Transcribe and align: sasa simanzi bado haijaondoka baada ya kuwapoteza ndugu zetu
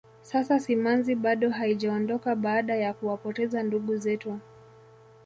sasa 0.21 0.59
simanzi 0.59 1.15
bado 1.15 1.49
haijaondoka 1.49 2.35
baada 2.35 2.75
ya 2.75 2.93
kuwapoteza 2.93 3.63
ndugu 3.63 3.97
zetu 3.97 4.39